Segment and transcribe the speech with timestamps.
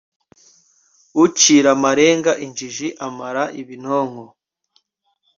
[1.23, 4.25] Ucira amarenga injiji ,amara ibinonko